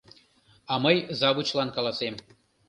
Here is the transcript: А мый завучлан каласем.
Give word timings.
А 0.71 0.73
мый 0.83 0.97
завучлан 1.19 1.69
каласем. 1.75 2.15